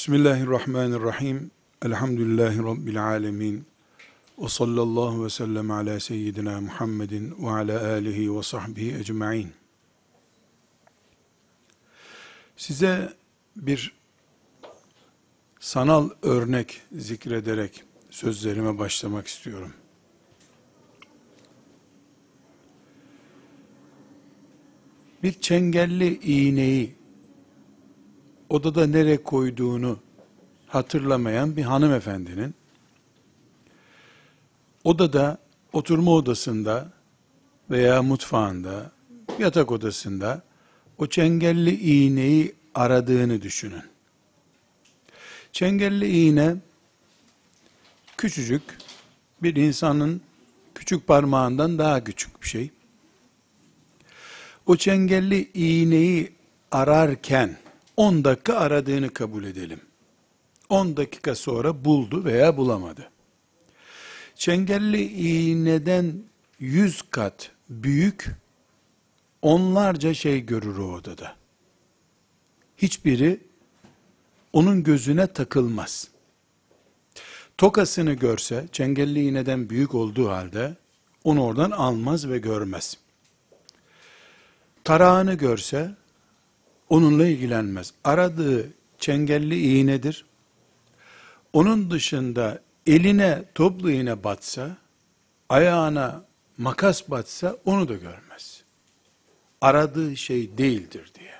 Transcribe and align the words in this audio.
Bismillahirrahmanirrahim. 0.00 1.50
Elhamdülillahi 1.84 2.58
Rabbil 2.58 3.04
alemin. 3.04 3.66
Ve 4.38 4.48
sallallahu 4.48 5.24
ve 5.24 5.30
sellem 5.30 5.70
ala 5.70 6.00
seyyidina 6.00 6.60
Muhammedin 6.60 7.36
ve 7.42 7.50
ala 7.50 7.92
alihi 7.92 8.36
ve 8.36 8.42
sahbihi 8.42 8.96
ecma'in. 8.96 9.52
Size 12.56 13.12
bir 13.56 13.92
sanal 15.58 16.10
örnek 16.22 16.82
zikrederek 16.92 17.84
sözlerime 18.10 18.78
başlamak 18.78 19.26
istiyorum. 19.26 19.72
Bir 25.22 25.32
çengelli 25.32 26.18
iğneyi 26.20 26.99
odada 28.50 28.86
nereye 28.86 29.22
koyduğunu 29.22 29.98
hatırlamayan 30.66 31.56
bir 31.56 31.62
hanımefendinin 31.62 32.54
odada, 34.84 35.38
oturma 35.72 36.10
odasında 36.10 36.92
veya 37.70 38.02
mutfağında, 38.02 38.92
yatak 39.38 39.72
odasında 39.72 40.42
o 40.98 41.06
çengelli 41.06 41.80
iğneyi 41.80 42.54
aradığını 42.74 43.42
düşünün. 43.42 43.82
Çengelli 45.52 46.06
iğne 46.06 46.56
küçücük 48.16 48.62
bir 49.42 49.56
insanın 49.56 50.20
küçük 50.74 51.06
parmağından 51.06 51.78
daha 51.78 52.04
küçük 52.04 52.42
bir 52.42 52.48
şey. 52.48 52.70
O 54.66 54.76
çengelli 54.76 55.50
iğneyi 55.54 56.32
ararken 56.70 57.59
10 58.00 58.24
dakika 58.24 58.54
aradığını 58.54 59.10
kabul 59.10 59.44
edelim. 59.44 59.80
10 60.68 60.96
dakika 60.96 61.34
sonra 61.34 61.84
buldu 61.84 62.24
veya 62.24 62.56
bulamadı. 62.56 63.10
Çengelli 64.34 65.02
iğneden 65.02 66.22
100 66.58 67.02
kat 67.10 67.50
büyük 67.68 68.30
onlarca 69.42 70.14
şey 70.14 70.40
görür 70.46 70.78
o 70.78 70.94
odada. 70.94 71.36
Hiçbiri 72.78 73.40
onun 74.52 74.82
gözüne 74.82 75.26
takılmaz. 75.26 76.08
Tokasını 77.58 78.12
görse, 78.12 78.68
çengelli 78.72 79.28
iğneden 79.28 79.70
büyük 79.70 79.94
olduğu 79.94 80.28
halde, 80.28 80.76
onu 81.24 81.44
oradan 81.44 81.70
almaz 81.70 82.28
ve 82.28 82.38
görmez. 82.38 82.96
Tarağını 84.84 85.34
görse, 85.34 85.99
onunla 86.90 87.26
ilgilenmez. 87.26 87.92
Aradığı 88.04 88.70
çengelli 88.98 89.78
iğnedir. 89.78 90.24
Onun 91.52 91.90
dışında 91.90 92.62
eline 92.86 93.44
toplu 93.54 93.90
iğne 93.90 94.24
batsa, 94.24 94.76
ayağına 95.48 96.24
makas 96.58 97.10
batsa 97.10 97.56
onu 97.64 97.88
da 97.88 97.94
görmez. 97.94 98.62
Aradığı 99.60 100.16
şey 100.16 100.58
değildir 100.58 101.12
diye. 101.18 101.34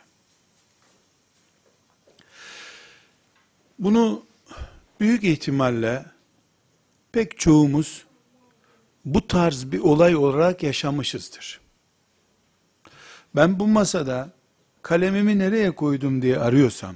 Bunu 3.78 4.22
büyük 5.00 5.24
ihtimalle 5.24 6.04
pek 7.12 7.38
çoğumuz 7.38 8.04
bu 9.04 9.26
tarz 9.26 9.72
bir 9.72 9.78
olay 9.78 10.16
olarak 10.16 10.62
yaşamışızdır. 10.62 11.60
Ben 13.36 13.60
bu 13.60 13.66
masada 13.66 14.30
kalemimi 14.82 15.38
nereye 15.38 15.70
koydum 15.70 16.22
diye 16.22 16.38
arıyorsam, 16.38 16.94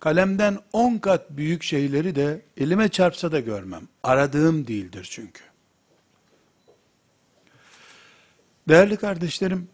kalemden 0.00 0.58
on 0.72 0.98
kat 0.98 1.30
büyük 1.30 1.62
şeyleri 1.62 2.14
de 2.14 2.42
elime 2.56 2.88
çarpsa 2.88 3.32
da 3.32 3.40
görmem. 3.40 3.88
Aradığım 4.02 4.66
değildir 4.66 5.08
çünkü. 5.10 5.42
Değerli 8.68 8.96
kardeşlerim, 8.96 9.68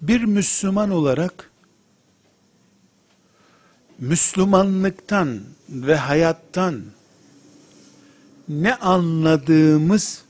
bir 0.00 0.24
Müslüman 0.24 0.90
olarak, 0.90 1.50
Müslümanlıktan 3.98 5.40
ve 5.68 5.96
hayattan 5.96 6.84
ne 8.48 8.74
anladığımız, 8.74 10.24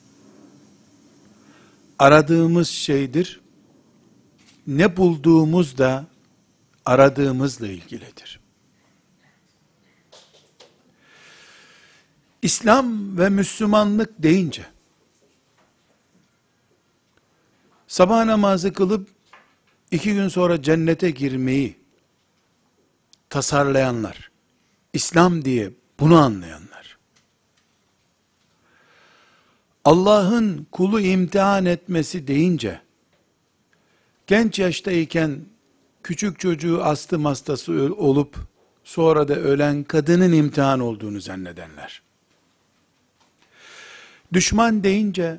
aradığımız 1.98 2.68
şeydir 2.68 3.40
ne 4.66 4.96
bulduğumuz 4.96 5.78
da 5.78 6.06
aradığımızla 6.84 7.66
ilgilidir. 7.66 8.40
İslam 12.42 13.18
ve 13.18 13.28
Müslümanlık 13.28 14.22
deyince 14.22 14.66
sabah 17.86 18.24
namazı 18.24 18.72
kılıp 18.72 19.08
iki 19.90 20.14
gün 20.14 20.28
sonra 20.28 20.62
cennete 20.62 21.10
girmeyi 21.10 21.78
tasarlayanlar, 23.30 24.30
İslam 24.92 25.44
diye 25.44 25.70
bunu 26.00 26.18
anlayanlar, 26.18 26.98
Allah'ın 29.84 30.66
kulu 30.72 31.00
imtihan 31.00 31.64
etmesi 31.64 32.26
deyince, 32.26 32.83
genç 34.26 34.58
yaştayken 34.58 35.40
küçük 36.02 36.40
çocuğu 36.40 36.84
astım 36.84 37.24
hastası 37.24 37.72
olup 37.96 38.36
sonra 38.84 39.28
da 39.28 39.34
ölen 39.34 39.84
kadının 39.84 40.32
imtihan 40.32 40.80
olduğunu 40.80 41.20
zannedenler. 41.20 42.02
Düşman 44.32 44.84
deyince 44.84 45.38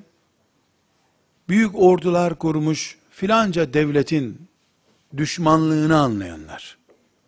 büyük 1.50 1.76
ordular 1.76 2.36
kurmuş 2.36 2.98
filanca 3.10 3.74
devletin 3.74 4.48
düşmanlığını 5.18 5.98
anlayanlar. 6.00 6.78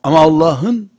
Ama 0.03 0.19
Allah'ın 0.19 0.89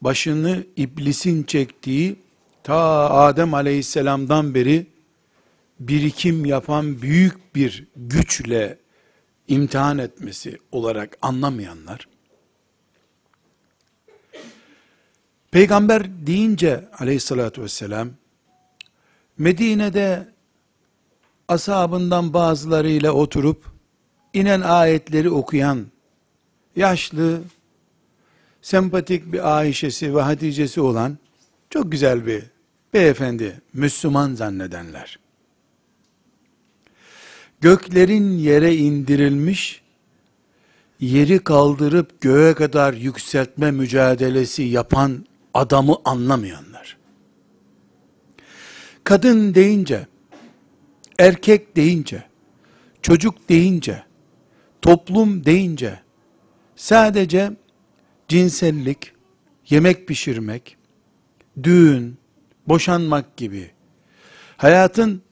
başını 0.00 0.64
iblisin 0.76 1.42
çektiği 1.42 2.16
ta 2.62 3.10
Adem 3.10 3.54
aleyhisselamdan 3.54 4.54
beri 4.54 4.86
birikim 5.80 6.44
yapan 6.44 7.02
büyük 7.02 7.54
bir 7.54 7.86
güçle 7.96 8.78
imtihan 9.48 9.98
etmesi 9.98 10.58
olarak 10.72 11.18
anlamayanlar, 11.22 12.08
peygamber 15.50 16.26
deyince 16.26 16.88
aleyhissalatü 16.98 17.62
vesselam, 17.62 18.10
Medine'de 19.38 20.28
ashabından 21.48 22.34
bazılarıyla 22.34 23.12
oturup, 23.12 23.64
inen 24.32 24.60
ayetleri 24.60 25.30
okuyan, 25.30 25.86
yaşlı, 26.76 27.40
sempatik 28.62 29.32
bir 29.32 29.58
Ayşe'si 29.58 30.16
ve 30.16 30.20
Hatice'si 30.20 30.80
olan, 30.80 31.18
çok 31.70 31.92
güzel 31.92 32.26
bir 32.26 32.44
beyefendi, 32.94 33.60
Müslüman 33.72 34.34
zannedenler, 34.34 35.18
göklerin 37.64 38.38
yere 38.38 38.76
indirilmiş, 38.76 39.82
yeri 41.00 41.38
kaldırıp 41.38 42.20
göğe 42.20 42.54
kadar 42.54 42.94
yükseltme 42.94 43.70
mücadelesi 43.70 44.62
yapan 44.62 45.26
adamı 45.54 45.96
anlamayanlar. 46.04 46.96
Kadın 49.04 49.54
deyince, 49.54 50.06
erkek 51.18 51.76
deyince, 51.76 52.24
çocuk 53.02 53.48
deyince, 53.48 54.04
toplum 54.82 55.44
deyince, 55.44 56.00
sadece 56.76 57.50
cinsellik, 58.28 59.12
yemek 59.70 60.08
pişirmek, 60.08 60.76
düğün, 61.62 62.18
boşanmak 62.68 63.36
gibi, 63.36 63.70
hayatın 64.56 65.22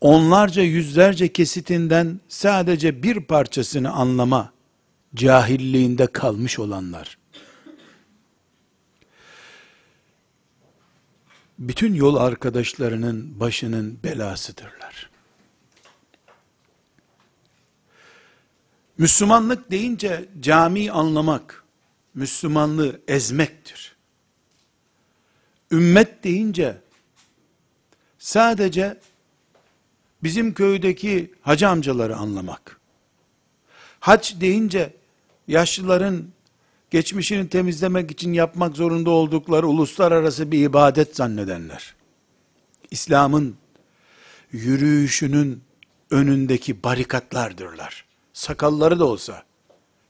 onlarca 0.00 0.62
yüzlerce 0.62 1.32
kesitinden 1.32 2.20
sadece 2.28 3.02
bir 3.02 3.20
parçasını 3.20 3.92
anlama 3.92 4.52
cahilliğinde 5.14 6.06
kalmış 6.06 6.58
olanlar. 6.58 7.18
Bütün 11.58 11.94
yol 11.94 12.16
arkadaşlarının 12.16 13.40
başının 13.40 13.98
belasıdırlar. 14.04 15.10
Müslümanlık 18.98 19.70
deyince 19.70 20.28
cami 20.40 20.92
anlamak, 20.92 21.64
Müslümanlığı 22.14 23.00
ezmektir. 23.08 23.96
Ümmet 25.70 26.24
deyince 26.24 26.76
sadece 28.18 29.00
bizim 30.22 30.54
köydeki 30.54 31.34
hacı 31.42 31.68
amcaları 31.68 32.16
anlamak. 32.16 32.80
Hac 34.00 34.40
deyince 34.40 34.92
yaşlıların 35.48 36.24
geçmişini 36.90 37.48
temizlemek 37.48 38.10
için 38.10 38.32
yapmak 38.32 38.76
zorunda 38.76 39.10
oldukları 39.10 39.66
uluslararası 39.66 40.52
bir 40.52 40.64
ibadet 40.64 41.16
zannedenler. 41.16 41.94
İslam'ın 42.90 43.56
yürüyüşünün 44.52 45.62
önündeki 46.10 46.82
barikatlardırlar. 46.82 48.04
Sakalları 48.32 48.98
da 48.98 49.04
olsa, 49.04 49.44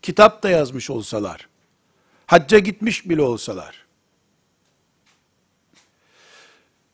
kitap 0.02 0.42
da 0.42 0.50
yazmış 0.50 0.90
olsalar, 0.90 1.48
hacca 2.26 2.58
gitmiş 2.58 3.08
bile 3.08 3.22
olsalar, 3.22 3.86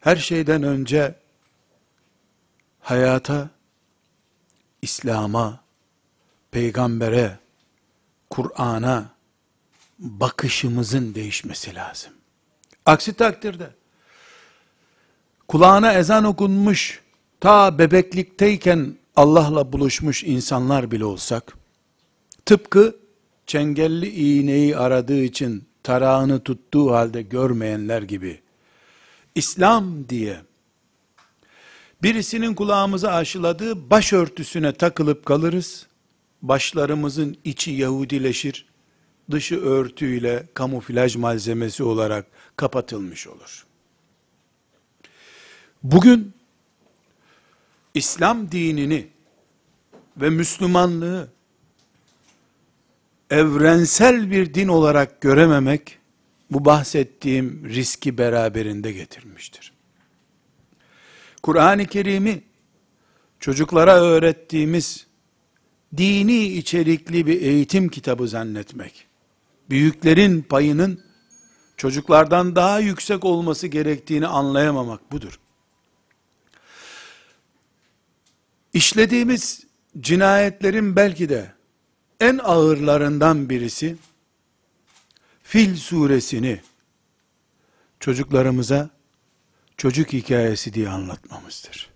her 0.01 0.17
şeyden 0.17 0.63
önce 0.63 1.15
hayata, 2.83 3.51
İslam'a, 4.83 5.61
peygambere, 6.51 7.39
Kur'an'a 8.31 9.05
bakışımızın 9.99 11.15
değişmesi 11.15 11.75
lazım. 11.75 12.13
Aksi 12.87 13.13
takdirde 13.13 13.71
kulağına 15.49 15.93
ezan 15.93 16.25
okunmuş, 16.25 17.01
ta 17.41 17.79
bebeklikteyken 17.79 18.97
Allah'la 19.17 19.73
buluşmuş 19.73 20.25
insanlar 20.25 20.91
bile 20.91 21.05
olsak, 21.05 21.57
tıpkı 22.47 22.97
çengelli 23.47 24.09
iğneyi 24.09 24.77
aradığı 24.77 25.23
için 25.23 25.65
tarağını 25.83 26.41
tuttuğu 26.41 26.93
halde 26.93 27.23
görmeyenler 27.23 28.03
gibi, 28.03 28.41
İslam 29.35 30.09
diye, 30.09 30.41
birisinin 32.03 32.55
kulağımıza 32.55 33.13
aşıladığı 33.13 33.91
başörtüsüne 33.91 34.73
takılıp 34.73 35.27
kalırız, 35.27 35.87
başlarımızın 36.43 37.37
içi 37.45 37.71
Yahudileşir, 37.71 38.67
dışı 39.31 39.61
örtüyle 39.61 40.49
kamuflaj 40.55 41.17
malzemesi 41.17 41.83
olarak 41.83 42.27
kapatılmış 42.57 43.27
olur. 43.27 43.67
Bugün 45.83 46.33
İslam 47.95 48.53
dinini 48.53 49.07
ve 50.17 50.31
Müslümanlığı 50.31 51.29
evrensel 53.31 54.31
bir 54.31 54.55
din 54.55 54.69
olarak 54.69 55.21
görememek 55.21 55.99
bu 56.51 56.65
bahsettiğim 56.65 57.69
riski 57.69 58.19
beraberinde 58.19 58.93
getirmiştir. 58.93 59.73
Kur'an-ı 61.43 61.87
Kerim'i 61.87 62.43
çocuklara 63.41 64.01
öğrettiğimiz 64.01 65.07
dini 65.97 66.45
içerikli 66.45 67.27
bir 67.27 67.43
eğitim 67.43 67.89
kitabı 67.89 68.29
zannetmek, 68.29 69.07
büyüklerin 69.71 70.43
payının 70.43 71.05
çocuklardan 71.77 72.57
daha 72.57 72.79
yüksek 72.79 73.25
olması 73.25 73.67
gerektiğini 73.67 74.27
anlayamamak 74.27 75.13
budur. 75.13 75.41
İşlediğimiz 78.73 79.67
cinayetlerin 80.01 80.97
belki 80.97 81.29
de 81.29 81.53
en 82.21 82.39
ağırlarından 82.39 83.51
birisi 83.51 83.97
Fil 85.43 85.77
suresini 85.77 86.61
çocuklarımıza 88.01 88.91
çocuk 89.77 90.13
hikayesi 90.13 90.75
diye 90.75 90.89
anlatmamızdır. 90.89 91.91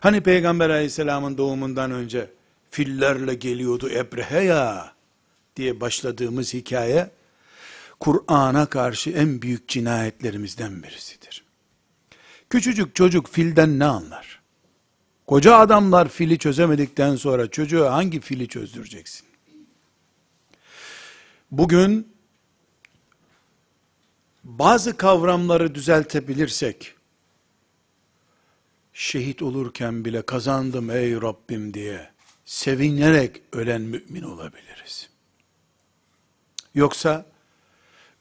Hani 0.00 0.20
Peygamber 0.20 0.70
aleyhisselamın 0.70 1.38
doğumundan 1.38 1.90
önce 1.90 2.30
fillerle 2.70 3.34
geliyordu 3.34 3.90
Ebrehe 3.90 4.40
ya 4.40 4.92
diye 5.56 5.80
başladığımız 5.80 6.54
hikaye 6.54 7.10
Kur'an'a 8.00 8.66
karşı 8.66 9.10
en 9.10 9.42
büyük 9.42 9.68
cinayetlerimizden 9.68 10.82
birisidir. 10.82 11.44
Küçücük 12.50 12.94
çocuk 12.94 13.28
filden 13.28 13.78
ne 13.78 13.84
anlar? 13.84 14.42
Koca 15.26 15.56
adamlar 15.56 16.08
fili 16.08 16.38
çözemedikten 16.38 17.16
sonra 17.16 17.50
çocuğa 17.50 17.92
hangi 17.92 18.20
fili 18.20 18.48
çözdüreceksin? 18.48 19.26
Bugün 21.50 22.11
bazı 24.44 24.96
kavramları 24.96 25.74
düzeltebilirsek, 25.74 26.94
şehit 28.92 29.42
olurken 29.42 30.04
bile 30.04 30.22
kazandım 30.22 30.90
ey 30.90 31.14
Rabbim 31.14 31.74
diye 31.74 32.10
sevinerek 32.44 33.42
ölen 33.52 33.80
mümin 33.80 34.22
olabiliriz. 34.22 35.10
Yoksa 36.74 37.26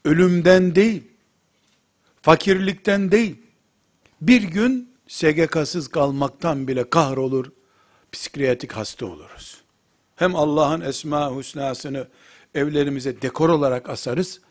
ölümden 0.05 0.75
değil, 0.75 1.03
fakirlikten 2.21 3.11
değil, 3.11 3.35
bir 4.21 4.41
gün 4.41 4.91
SGK'sız 5.07 5.87
kalmaktan 5.87 6.67
bile 6.67 6.89
kahrolur, 6.89 7.45
psikiyatrik 8.11 8.71
hasta 8.71 9.05
oluruz. 9.05 9.61
Hem 10.15 10.35
Allah'ın 10.35 10.81
esma 10.81 11.31
husnasını 11.31 12.07
evlerimize 12.55 13.21
dekor 13.21 13.49
olarak 13.49 13.89
asarız, 13.89 14.41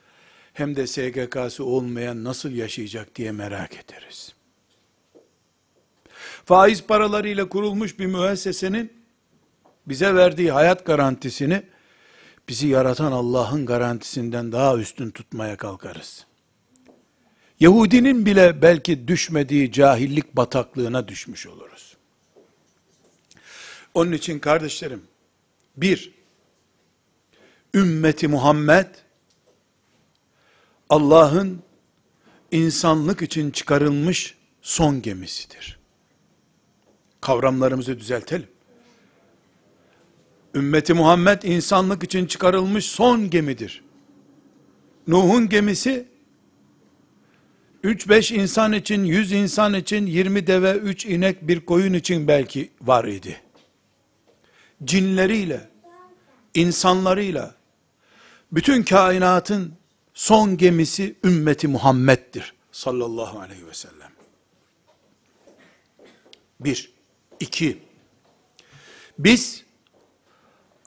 hem 0.60 0.76
de 0.76 0.86
SGK'sı 0.86 1.64
olmayan 1.64 2.24
nasıl 2.24 2.50
yaşayacak 2.50 3.16
diye 3.16 3.32
merak 3.32 3.74
ederiz. 3.74 4.34
Faiz 6.44 6.82
paralarıyla 6.82 7.48
kurulmuş 7.48 7.98
bir 7.98 8.06
müessesenin 8.06 8.92
bize 9.86 10.14
verdiği 10.14 10.52
hayat 10.52 10.86
garantisini 10.86 11.62
bizi 12.48 12.68
yaratan 12.68 13.12
Allah'ın 13.12 13.66
garantisinden 13.66 14.52
daha 14.52 14.76
üstün 14.76 15.10
tutmaya 15.10 15.56
kalkarız. 15.56 16.26
Yahudinin 17.60 18.26
bile 18.26 18.62
belki 18.62 19.08
düşmediği 19.08 19.72
cahillik 19.72 20.36
bataklığına 20.36 21.08
düşmüş 21.08 21.46
oluruz. 21.46 21.96
Onun 23.94 24.12
için 24.12 24.38
kardeşlerim, 24.38 25.02
bir, 25.76 26.12
ümmeti 27.74 28.28
Muhammed, 28.28 28.86
Allah'ın 30.90 31.62
insanlık 32.50 33.22
için 33.22 33.50
çıkarılmış 33.50 34.34
son 34.62 35.02
gemisidir. 35.02 35.78
Kavramlarımızı 37.20 37.98
düzeltelim. 37.98 38.48
Ümmeti 40.54 40.94
Muhammed 40.94 41.42
insanlık 41.42 42.02
için 42.02 42.26
çıkarılmış 42.26 42.86
son 42.86 43.30
gemidir. 43.30 43.84
Nuh'un 45.06 45.48
gemisi 45.48 46.08
3-5 47.84 48.34
insan 48.34 48.72
için, 48.72 49.04
100 49.04 49.32
insan 49.32 49.74
için, 49.74 50.06
20 50.06 50.46
deve, 50.46 50.72
3 50.72 51.06
inek, 51.06 51.48
bir 51.48 51.60
koyun 51.60 51.92
için 51.92 52.28
belki 52.28 52.70
var 52.82 53.04
idi. 53.04 53.40
Cinleriyle, 54.84 55.68
insanlarıyla, 56.54 57.54
bütün 58.52 58.82
kainatın 58.82 59.79
son 60.14 60.56
gemisi 60.56 61.16
ümmeti 61.24 61.68
Muhammed'dir. 61.68 62.54
Sallallahu 62.72 63.40
aleyhi 63.40 63.66
ve 63.66 63.74
sellem. 63.74 64.10
Bir. 66.60 66.92
iki. 67.40 67.78
Biz, 69.18 69.64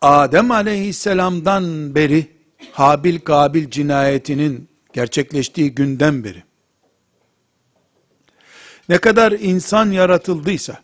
Adem 0.01 0.51
aleyhisselamdan 0.51 1.95
beri, 1.95 2.31
Habil 2.71 3.19
Kabil 3.19 3.69
cinayetinin 3.69 4.69
gerçekleştiği 4.93 5.75
günden 5.75 6.23
beri, 6.23 6.43
ne 8.89 8.97
kadar 8.97 9.31
insan 9.31 9.91
yaratıldıysa, 9.91 10.83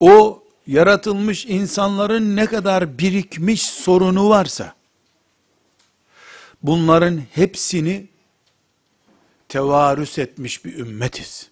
o 0.00 0.44
yaratılmış 0.66 1.46
insanların 1.46 2.36
ne 2.36 2.46
kadar 2.46 2.98
birikmiş 2.98 3.62
sorunu 3.62 4.28
varsa, 4.28 4.75
bunların 6.66 7.22
hepsini 7.32 8.08
tevarüs 9.48 10.18
etmiş 10.18 10.64
bir 10.64 10.78
ümmetiz. 10.78 11.50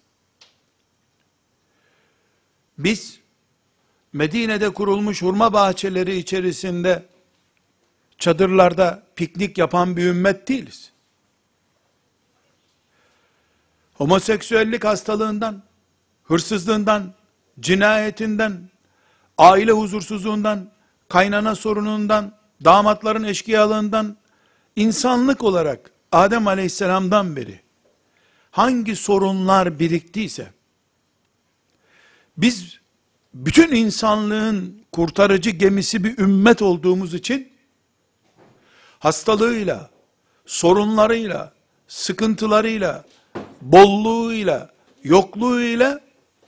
Biz, 2.77 3.19
Medine'de 4.13 4.69
kurulmuş 4.69 5.21
hurma 5.21 5.53
bahçeleri 5.53 6.15
içerisinde, 6.15 7.05
çadırlarda 8.17 9.03
piknik 9.15 9.57
yapan 9.57 9.97
bir 9.97 10.03
ümmet 10.03 10.47
değiliz. 10.47 10.95
homoseksüellik 13.97 14.85
hastalığından, 14.85 15.63
hırsızlığından, 16.23 17.13
cinayetinden, 17.59 18.69
aile 19.37 19.71
huzursuzluğundan, 19.71 20.69
kaynana 21.09 21.55
sorunundan, 21.55 22.33
damatların 22.63 23.23
eşkıyalığından, 23.23 24.17
insanlık 24.75 25.43
olarak 25.43 25.91
Adem 26.11 26.47
aleyhisselamdan 26.47 27.35
beri 27.35 27.59
hangi 28.51 28.95
sorunlar 28.95 29.79
biriktiyse, 29.79 30.47
biz 32.37 32.79
bütün 33.33 33.75
insanlığın 33.75 34.81
kurtarıcı 34.91 35.49
gemisi 35.49 36.03
bir 36.03 36.17
ümmet 36.17 36.61
olduğumuz 36.61 37.13
için, 37.13 37.51
hastalığıyla, 38.99 39.89
sorunlarıyla, 40.45 41.53
sıkıntılarıyla, 41.87 43.05
bolluğuyla, 43.61 44.73
yokluğuyla 45.03 45.99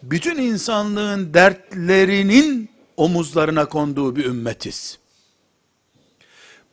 bütün 0.04 0.38
insanlığın 0.38 1.34
dertlerinin 1.34 2.70
omuzlarına 2.98 3.66
konduğu 3.66 4.16
bir 4.16 4.26
ümmetiz. 4.26 5.00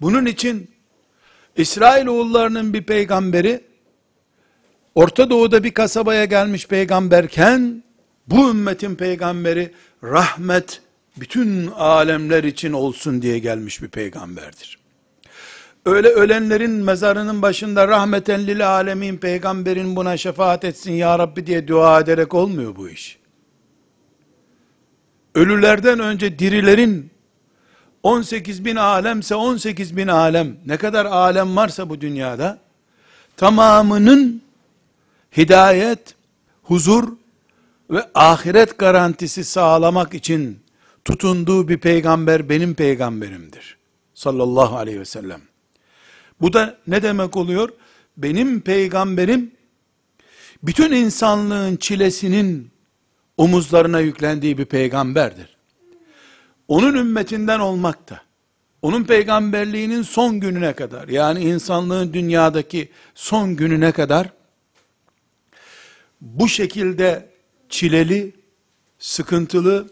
Bunun 0.00 0.26
için 0.26 0.73
İsrailoğullarının 1.56 2.72
bir 2.72 2.82
peygamberi 2.82 3.60
Orta 4.94 5.30
Doğu'da 5.30 5.64
bir 5.64 5.74
kasabaya 5.74 6.24
gelmiş 6.24 6.68
peygamberken 6.68 7.82
bu 8.26 8.50
ümmetin 8.50 8.94
peygamberi 8.94 9.70
rahmet 10.02 10.82
bütün 11.16 11.66
alemler 11.66 12.44
için 12.44 12.72
olsun 12.72 13.22
diye 13.22 13.38
gelmiş 13.38 13.82
bir 13.82 13.88
peygamberdir. 13.88 14.78
Öyle 15.86 16.08
ölenlerin 16.08 16.70
mezarının 16.70 17.42
başında 17.42 17.88
rahmeten 17.88 18.46
lil 18.46 18.68
alemin 18.68 19.16
peygamberin 19.16 19.96
buna 19.96 20.16
şefaat 20.16 20.64
etsin 20.64 20.92
ya 20.92 21.18
Rabbi 21.18 21.46
diye 21.46 21.68
dua 21.68 22.00
ederek 22.00 22.34
olmuyor 22.34 22.76
bu 22.76 22.88
iş. 22.88 23.18
Ölülerden 25.34 25.98
önce 25.98 26.38
dirilerin 26.38 27.10
18 28.04 28.64
bin 28.64 28.76
alemse 28.76 29.34
18 29.34 29.96
bin 29.96 30.08
alem 30.08 30.56
ne 30.66 30.76
kadar 30.76 31.06
alem 31.06 31.56
varsa 31.56 31.88
bu 31.88 32.00
dünyada 32.00 32.58
tamamının 33.36 34.42
hidayet, 35.36 36.14
huzur 36.62 37.08
ve 37.90 38.10
ahiret 38.14 38.78
garantisi 38.78 39.44
sağlamak 39.44 40.14
için 40.14 40.60
tutunduğu 41.04 41.68
bir 41.68 41.78
peygamber 41.78 42.48
benim 42.48 42.74
peygamberimdir. 42.74 43.76
Sallallahu 44.14 44.76
aleyhi 44.76 45.00
ve 45.00 45.04
sellem. 45.04 45.40
Bu 46.40 46.52
da 46.52 46.78
ne 46.86 47.02
demek 47.02 47.36
oluyor? 47.36 47.68
Benim 48.16 48.60
peygamberim 48.60 49.50
bütün 50.62 50.92
insanlığın 50.92 51.76
çilesinin 51.76 52.70
omuzlarına 53.36 54.00
yüklendiği 54.00 54.58
bir 54.58 54.64
peygamberdir. 54.64 55.53
Onun 56.68 56.94
ümmetinden 56.94 57.60
olmak 57.60 58.10
da, 58.10 58.20
onun 58.82 59.04
peygamberliğinin 59.04 60.02
son 60.02 60.40
gününe 60.40 60.72
kadar, 60.72 61.08
yani 61.08 61.40
insanlığın 61.40 62.12
dünyadaki 62.12 62.88
son 63.14 63.56
gününe 63.56 63.92
kadar, 63.92 64.32
bu 66.20 66.48
şekilde 66.48 67.28
çileli, 67.68 68.32
sıkıntılı, 68.98 69.88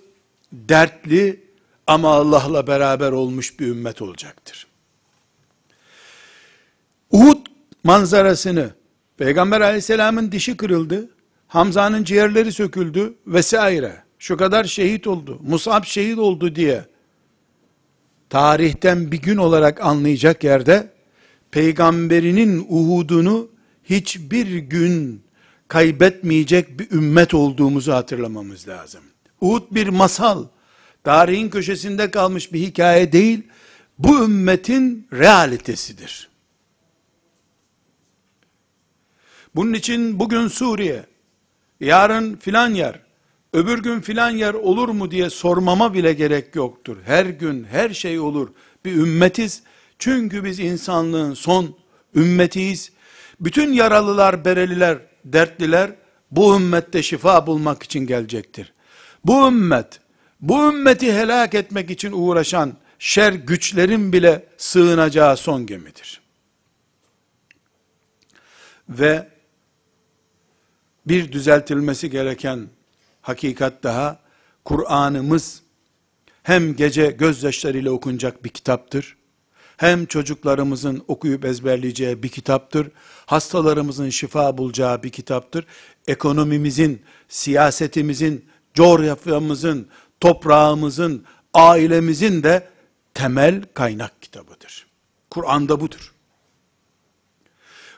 dertli 0.52 1.44
ama 1.86 2.14
Allah'la 2.14 2.66
beraber 2.66 3.12
olmuş 3.12 3.60
bir 3.60 3.66
ümmet 3.66 4.02
olacaktır. 4.02 4.66
Uhud 7.10 7.46
manzarasını, 7.84 8.70
Peygamber 9.16 9.60
aleyhisselamın 9.60 10.32
dişi 10.32 10.56
kırıldı, 10.56 11.10
Hamza'nın 11.48 12.04
ciğerleri 12.04 12.52
söküldü 12.52 13.14
vesaire, 13.26 14.01
şu 14.22 14.36
kadar 14.36 14.64
şehit 14.64 15.06
oldu, 15.06 15.40
Musab 15.42 15.84
şehit 15.84 16.18
oldu 16.18 16.54
diye, 16.54 16.84
tarihten 18.30 19.12
bir 19.12 19.22
gün 19.22 19.36
olarak 19.36 19.80
anlayacak 19.80 20.44
yerde, 20.44 20.92
peygamberinin 21.50 22.66
Uhud'unu 22.68 23.48
hiçbir 23.84 24.56
gün 24.56 25.22
kaybetmeyecek 25.68 26.78
bir 26.78 26.90
ümmet 26.90 27.34
olduğumuzu 27.34 27.92
hatırlamamız 27.92 28.68
lazım. 28.68 29.00
Uhud 29.40 29.62
bir 29.70 29.88
masal, 29.88 30.44
tarihin 31.04 31.48
köşesinde 31.48 32.10
kalmış 32.10 32.52
bir 32.52 32.60
hikaye 32.60 33.12
değil, 33.12 33.42
bu 33.98 34.24
ümmetin 34.24 35.08
realitesidir. 35.12 36.28
Bunun 39.54 39.72
için 39.72 40.18
bugün 40.18 40.48
Suriye, 40.48 41.06
yarın 41.80 42.36
filan 42.36 42.74
yer, 42.74 43.01
öbür 43.52 43.82
gün 43.82 44.00
filan 44.00 44.30
yer 44.30 44.54
olur 44.54 44.88
mu 44.88 45.10
diye 45.10 45.30
sormama 45.30 45.94
bile 45.94 46.12
gerek 46.12 46.56
yoktur. 46.56 46.96
Her 47.04 47.26
gün 47.26 47.64
her 47.64 47.90
şey 47.90 48.20
olur. 48.20 48.48
Bir 48.84 48.92
ümmetiz. 48.92 49.62
Çünkü 49.98 50.44
biz 50.44 50.58
insanlığın 50.58 51.34
son 51.34 51.76
ümmetiyiz. 52.14 52.92
Bütün 53.40 53.72
yaralılar, 53.72 54.44
bereliler, 54.44 54.98
dertliler 55.24 55.90
bu 56.30 56.56
ümmette 56.56 57.02
şifa 57.02 57.46
bulmak 57.46 57.82
için 57.82 58.06
gelecektir. 58.06 58.72
Bu 59.24 59.48
ümmet, 59.48 60.00
bu 60.40 60.72
ümmeti 60.72 61.12
helak 61.12 61.54
etmek 61.54 61.90
için 61.90 62.12
uğraşan 62.12 62.72
şer 62.98 63.32
güçlerin 63.32 64.12
bile 64.12 64.46
sığınacağı 64.56 65.36
son 65.36 65.66
gemidir. 65.66 66.20
Ve 68.88 69.28
bir 71.06 71.32
düzeltilmesi 71.32 72.10
gereken 72.10 72.68
hakikat 73.22 73.82
daha, 73.82 74.18
Kur'an'ımız 74.64 75.62
hem 76.42 76.76
gece 76.76 77.10
gözyaşlarıyla 77.10 77.90
okunacak 77.90 78.44
bir 78.44 78.48
kitaptır, 78.48 79.16
hem 79.76 80.06
çocuklarımızın 80.06 81.04
okuyup 81.08 81.44
ezberleyeceği 81.44 82.22
bir 82.22 82.28
kitaptır, 82.28 82.90
hastalarımızın 83.26 84.10
şifa 84.10 84.58
bulacağı 84.58 85.02
bir 85.02 85.10
kitaptır, 85.10 85.66
ekonomimizin, 86.06 87.02
siyasetimizin, 87.28 88.48
coğrafyamızın, 88.74 89.88
toprağımızın, 90.20 91.24
ailemizin 91.54 92.42
de 92.42 92.68
temel 93.14 93.62
kaynak 93.74 94.22
kitabıdır. 94.22 94.86
Kur'an'da 95.30 95.80
budur. 95.80 96.12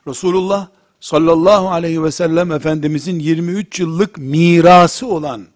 Resulullah 0.06 0.68
sallallahu 1.04 1.70
aleyhi 1.70 2.02
ve 2.02 2.10
sellem 2.10 2.52
Efendimizin 2.52 3.18
23 3.18 3.80
yıllık 3.80 4.18
mirası 4.18 5.06
olan 5.06 5.46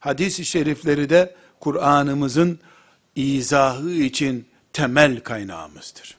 hadis-i 0.00 0.44
şerifleri 0.44 1.10
de 1.10 1.34
Kur'an'ımızın 1.60 2.58
izahı 3.16 3.90
için 3.90 4.46
temel 4.72 5.20
kaynağımızdır. 5.20 6.16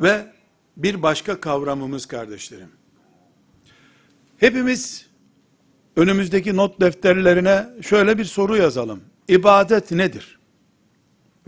Ve 0.00 0.32
bir 0.76 1.02
başka 1.02 1.40
kavramımız 1.40 2.06
kardeşlerim. 2.06 2.70
Hepimiz 4.36 5.06
önümüzdeki 5.96 6.56
not 6.56 6.80
defterlerine 6.80 7.66
şöyle 7.82 8.18
bir 8.18 8.24
soru 8.24 8.56
yazalım. 8.56 9.00
İbadet 9.28 9.90
nedir? 9.90 10.38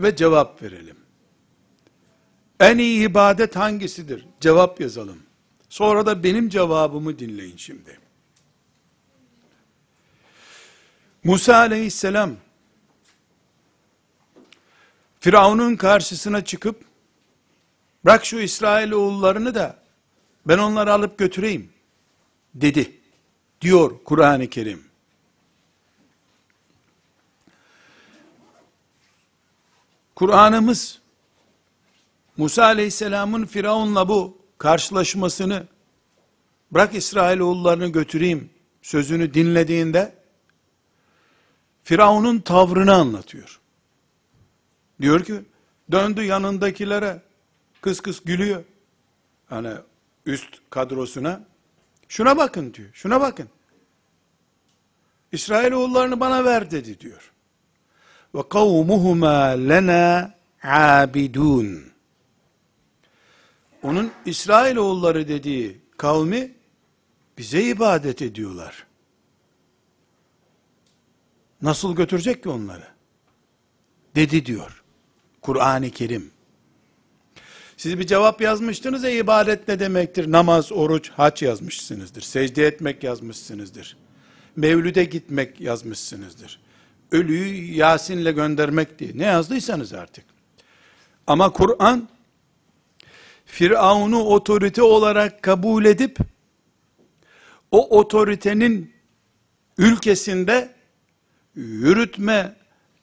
Ve 0.01 0.15
cevap 0.15 0.61
verelim. 0.61 1.00
En 2.61 2.77
iyi 2.77 3.09
ibadet 3.09 3.55
hangisidir? 3.55 4.25
Cevap 4.39 4.81
yazalım. 4.81 5.19
Sonra 5.69 6.05
da 6.05 6.23
benim 6.23 6.49
cevabımı 6.49 7.19
dinleyin 7.19 7.57
şimdi. 7.57 7.99
Musa 11.23 11.55
aleyhisselam 11.55 12.35
Firavun'un 15.19 15.75
karşısına 15.75 16.45
çıkıp 16.45 16.85
bırak 18.05 18.25
şu 18.25 18.39
İsrail 18.39 18.91
oğullarını 18.91 19.55
da 19.55 19.77
ben 20.45 20.57
onları 20.57 20.93
alıp 20.93 21.17
götüreyim 21.17 21.69
dedi. 22.55 22.97
Diyor 23.61 23.91
Kur'an-ı 24.05 24.49
Kerim. 24.49 24.83
Kur'an'ımız 30.15 31.00
Musa 32.37 32.63
Aleyhisselam'ın 32.63 33.45
Firavun'la 33.45 34.07
bu 34.07 34.37
karşılaşmasını 34.57 35.67
bırak 36.71 36.95
İsrail 36.95 37.39
oğullarını 37.39 37.87
götüreyim 37.87 38.49
sözünü 38.81 39.33
dinlediğinde 39.33 40.15
Firavun'un 41.83 42.39
tavrını 42.39 42.93
anlatıyor. 42.93 43.59
Diyor 45.01 45.23
ki 45.23 45.41
döndü 45.91 46.23
yanındakilere 46.23 47.21
kıs 47.81 47.99
kıs 47.99 48.23
gülüyor. 48.23 48.63
Hani 49.49 49.73
üst 50.25 50.59
kadrosuna 50.69 51.43
şuna 52.07 52.37
bakın 52.37 52.73
diyor. 52.73 52.89
Şuna 52.93 53.21
bakın. 53.21 53.49
İsrail 55.31 55.71
oğullarını 55.71 56.19
bana 56.19 56.45
ver 56.45 56.71
dedi 56.71 56.99
diyor. 56.99 57.31
Ve 58.35 58.49
kavmuhuma 58.49 59.35
lena 59.43 60.33
abidun. 60.63 61.90
Onun 63.83 64.11
İsrail 64.25 64.75
oğulları 64.75 65.27
dediği 65.27 65.77
kavmi 65.97 66.51
bize 67.37 67.63
ibadet 67.63 68.21
ediyorlar. 68.21 68.85
Nasıl 71.61 71.95
götürecek 71.95 72.43
ki 72.43 72.49
onları? 72.49 72.87
Dedi 74.15 74.45
diyor. 74.45 74.83
Kur'an-ı 75.41 75.89
Kerim. 75.89 76.31
Siz 77.77 77.99
bir 77.99 78.07
cevap 78.07 78.41
yazmıştınız 78.41 79.03
ya 79.03 79.09
ibadet 79.09 79.67
ne 79.67 79.79
demektir? 79.79 80.31
Namaz, 80.31 80.71
oruç, 80.71 81.09
haç 81.09 81.41
yazmışsınızdır. 81.41 82.21
Secde 82.21 82.67
etmek 82.67 83.03
yazmışsınızdır. 83.03 83.97
Mevlüde 84.55 85.03
gitmek 85.03 85.61
yazmışsınızdır. 85.61 86.59
Ölüyü 87.11 87.73
Yasin'le 87.73 88.31
göndermek 88.31 88.99
diye. 88.99 89.11
Ne 89.15 89.25
yazdıysanız 89.25 89.93
artık. 89.93 90.25
Ama 91.27 91.49
Kur'an 91.49 92.09
Firavun'u 93.51 94.23
otorite 94.23 94.81
olarak 94.81 95.41
kabul 95.41 95.85
edip 95.85 96.17
o 97.71 97.99
otoritenin 97.99 98.93
ülkesinde 99.77 100.69
yürütme, 101.55 102.55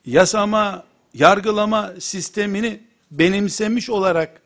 yasama, 0.07 0.85
yargılama 1.14 1.93
sistemini 1.99 2.81
benimsemiş 3.11 3.90
olarak 3.90 4.43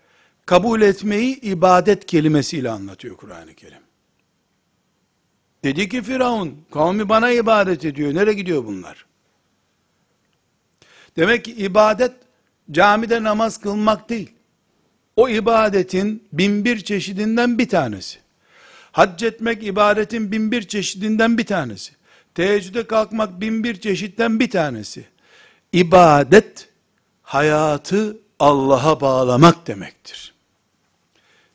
kabul 0.46 0.82
etmeyi 0.82 1.40
ibadet 1.40 2.06
kelimesiyle 2.06 2.70
anlatıyor 2.70 3.16
Kur'an-ı 3.16 3.54
Kerim. 3.54 3.82
Dedi 5.64 5.88
ki 5.88 6.02
Firavun, 6.02 6.64
kavmi 6.72 7.08
bana 7.08 7.30
ibadet 7.30 7.84
ediyor. 7.84 8.14
Nereye 8.14 8.34
gidiyor 8.34 8.64
bunlar? 8.64 9.06
Demek 11.16 11.44
ki 11.44 11.52
ibadet 11.52 12.12
camide 12.70 13.22
namaz 13.22 13.60
kılmak 13.60 14.08
değil. 14.08 14.41
O 15.16 15.28
ibadetin 15.28 16.28
binbir 16.32 16.80
çeşidinden 16.80 17.58
bir 17.58 17.68
tanesi. 17.68 18.18
Hac 18.92 19.22
etmek 19.22 19.62
ibadetin 19.62 20.32
binbir 20.32 20.68
çeşidinden 20.68 21.38
bir 21.38 21.46
tanesi. 21.46 21.92
Teheccüde 22.34 22.86
kalkmak 22.86 23.40
binbir 23.40 23.80
çeşitten 23.80 24.40
bir 24.40 24.50
tanesi. 24.50 25.04
İbadet, 25.72 26.68
hayatı 27.22 28.16
Allah'a 28.38 29.00
bağlamak 29.00 29.66
demektir. 29.66 30.34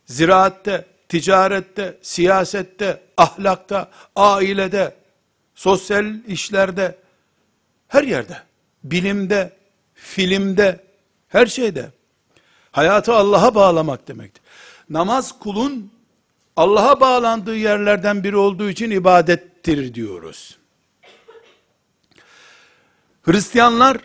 Ziraatte, 0.05 0.85
ticarette, 1.09 1.97
siyasette, 2.01 3.01
ahlakta, 3.17 3.91
ailede, 4.15 4.95
sosyal 5.55 6.05
işlerde, 6.27 6.95
her 7.87 8.03
yerde, 8.03 8.37
bilimde, 8.83 9.51
filmde, 9.93 10.79
her 11.27 11.45
şeyde, 11.45 11.91
hayatı 12.77 13.13
Allah'a 13.13 13.55
bağlamak 13.55 14.07
demektir. 14.07 14.43
Namaz 14.89 15.39
kulun 15.39 15.91
Allah'a 16.55 16.99
bağlandığı 16.99 17.55
yerlerden 17.55 18.23
biri 18.23 18.37
olduğu 18.37 18.69
için 18.69 18.91
ibadettir 18.91 19.93
diyoruz. 19.93 20.57
Hristiyanlar 23.23 23.97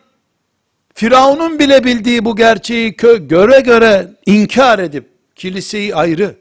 Firavun'un 0.95 1.59
bile 1.59 1.85
bildiği 1.85 2.25
bu 2.25 2.37
gerçeği 2.37 2.97
göre 3.21 3.61
göre 3.61 4.15
inkar 4.27 4.79
edip 4.79 5.09
kiliseyi 5.37 5.95
ayrı, 5.95 6.37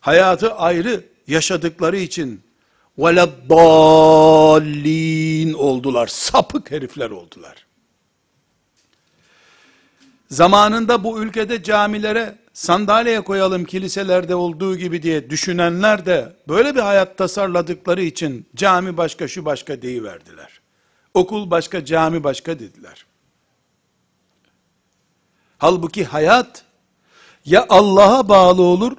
hayatı 0.00 0.54
ayrı 0.54 1.04
yaşadıkları 1.26 1.96
için 1.96 2.42
veleddallin 2.98 3.92
oldular. 5.52 6.06
Sapık 6.06 6.70
herifler 6.70 7.10
oldular. 7.10 7.65
Zamanında 10.30 11.04
bu 11.04 11.22
ülkede 11.22 11.62
camilere 11.62 12.38
sandalyeye 12.52 13.20
koyalım 13.20 13.64
kiliselerde 13.64 14.34
olduğu 14.34 14.76
gibi 14.76 15.02
diye 15.02 15.30
düşünenler 15.30 16.06
de 16.06 16.36
böyle 16.48 16.74
bir 16.74 16.80
hayat 16.80 17.18
tasarladıkları 17.18 18.02
için 18.02 18.48
cami 18.56 18.96
başka 18.96 19.28
şu 19.28 19.44
başka 19.44 19.82
deyiverdiler. 19.82 20.60
Okul 21.14 21.50
başka 21.50 21.84
cami 21.84 22.24
başka 22.24 22.58
dediler. 22.58 23.06
Halbuki 25.58 26.04
hayat 26.04 26.64
ya 27.44 27.66
Allah'a 27.68 28.28
bağlı 28.28 28.62
olur 28.62 28.96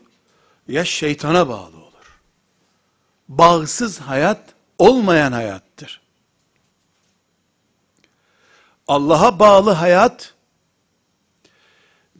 ya 0.67 0.85
şeytana 0.85 1.49
bağlı 1.49 1.77
olur. 1.77 2.19
Bağsız 3.27 3.99
hayat 3.99 4.41
olmayan 4.77 5.31
hayattır. 5.31 6.01
Allah'a 8.87 9.39
bağlı 9.39 9.71
hayat 9.71 10.36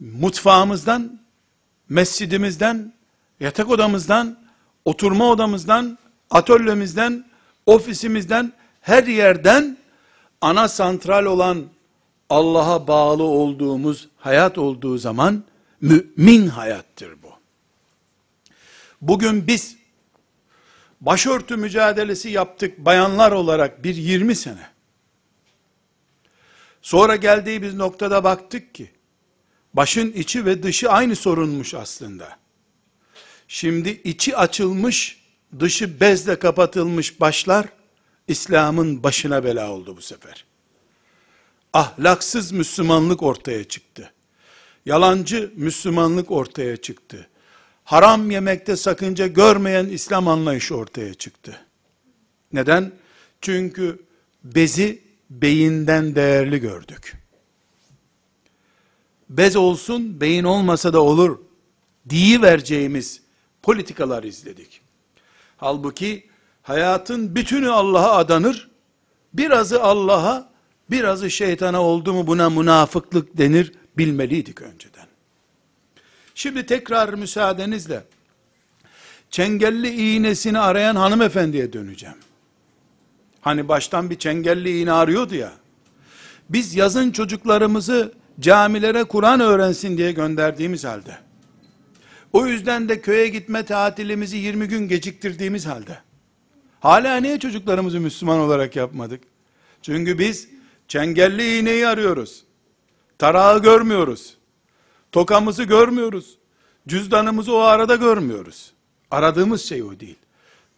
mutfağımızdan, 0.00 1.20
mescidimizden, 1.88 2.92
yatak 3.40 3.70
odamızdan, 3.70 4.38
oturma 4.84 5.30
odamızdan, 5.30 5.98
atölyemizden, 6.30 7.24
ofisimizden, 7.66 8.52
her 8.80 9.04
yerden 9.04 9.78
ana 10.40 10.68
santral 10.68 11.24
olan 11.24 11.64
Allah'a 12.30 12.86
bağlı 12.86 13.22
olduğumuz 13.22 14.08
hayat 14.16 14.58
olduğu 14.58 14.98
zaman 14.98 15.44
mümin 15.80 16.46
hayattır 16.46 17.22
bu. 17.22 17.28
Bugün 19.00 19.46
biz 19.46 19.76
başörtü 21.00 21.56
mücadelesi 21.56 22.30
yaptık 22.30 22.78
bayanlar 22.78 23.32
olarak 23.32 23.84
bir 23.84 23.94
20 23.94 24.34
sene. 24.34 24.68
Sonra 26.82 27.16
geldiğimiz 27.16 27.74
noktada 27.74 28.24
baktık 28.24 28.74
ki 28.74 28.90
başın 29.74 30.12
içi 30.12 30.46
ve 30.46 30.62
dışı 30.62 30.90
aynı 30.90 31.16
sorunmuş 31.16 31.74
aslında. 31.74 32.38
Şimdi 33.48 34.00
içi 34.04 34.36
açılmış, 34.36 35.22
dışı 35.60 36.00
bezle 36.00 36.38
kapatılmış 36.38 37.20
başlar 37.20 37.66
İslam'ın 38.28 39.02
başına 39.02 39.44
bela 39.44 39.70
oldu 39.70 39.96
bu 39.96 40.02
sefer 40.02 40.48
ahlaksız 41.72 42.52
Müslümanlık 42.52 43.22
ortaya 43.22 43.64
çıktı. 43.64 44.12
Yalancı 44.86 45.52
Müslümanlık 45.56 46.30
ortaya 46.30 46.76
çıktı. 46.76 47.28
Haram 47.84 48.30
yemekte 48.30 48.76
sakınca 48.76 49.26
görmeyen 49.26 49.86
İslam 49.86 50.28
anlayışı 50.28 50.76
ortaya 50.76 51.14
çıktı. 51.14 51.60
Neden? 52.52 52.92
Çünkü 53.40 54.02
bezi 54.44 55.02
beyinden 55.30 56.14
değerli 56.14 56.60
gördük. 56.60 57.16
Bez 59.28 59.56
olsun, 59.56 60.20
beyin 60.20 60.44
olmasa 60.44 60.92
da 60.92 61.02
olur 61.02 61.38
diye 62.08 62.42
vereceğimiz 62.42 63.22
politikalar 63.62 64.22
izledik. 64.22 64.80
Halbuki 65.56 66.26
hayatın 66.62 67.34
bütünü 67.34 67.70
Allah'a 67.70 68.16
adanır, 68.16 68.70
birazı 69.34 69.82
Allah'a, 69.82 70.48
birazı 70.90 71.30
şeytana 71.30 71.82
oldu 71.82 72.12
mu 72.14 72.26
buna 72.26 72.50
münafıklık 72.50 73.38
denir 73.38 73.72
bilmeliydik 73.98 74.62
önceden. 74.62 75.06
Şimdi 76.34 76.66
tekrar 76.66 77.14
müsaadenizle 77.14 78.04
çengelli 79.30 80.16
iğnesini 80.16 80.58
arayan 80.58 80.96
hanımefendiye 80.96 81.72
döneceğim. 81.72 82.16
Hani 83.40 83.68
baştan 83.68 84.10
bir 84.10 84.18
çengelli 84.18 84.80
iğne 84.80 84.92
arıyordu 84.92 85.34
ya. 85.34 85.52
Biz 86.48 86.74
yazın 86.74 87.10
çocuklarımızı 87.10 88.12
camilere 88.40 89.04
Kur'an 89.04 89.40
öğrensin 89.40 89.98
diye 89.98 90.12
gönderdiğimiz 90.12 90.84
halde. 90.84 91.18
O 92.32 92.46
yüzden 92.46 92.88
de 92.88 93.00
köye 93.00 93.28
gitme 93.28 93.64
tatilimizi 93.64 94.36
20 94.36 94.68
gün 94.68 94.88
geciktirdiğimiz 94.88 95.66
halde. 95.66 95.98
Hala 96.80 97.16
niye 97.16 97.38
çocuklarımızı 97.38 98.00
Müslüman 98.00 98.38
olarak 98.38 98.76
yapmadık? 98.76 99.20
Çünkü 99.82 100.18
biz 100.18 100.48
Çengelli 100.88 101.58
iğneyi 101.58 101.88
arıyoruz. 101.88 102.44
Tarağı 103.18 103.62
görmüyoruz. 103.62 104.36
Tokamızı 105.12 105.64
görmüyoruz. 105.64 106.38
Cüzdanımızı 106.88 107.54
o 107.54 107.58
arada 107.58 107.96
görmüyoruz. 107.96 108.72
Aradığımız 109.10 109.62
şey 109.62 109.82
o 109.82 110.00
değil. 110.00 110.18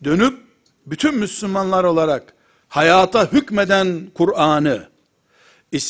Dönüp 0.04 0.38
bütün 0.86 1.14
Müslümanlar 1.14 1.84
olarak 1.84 2.34
hayata 2.68 3.32
hükmeden 3.32 4.10
Kur'an'ı, 4.14 4.88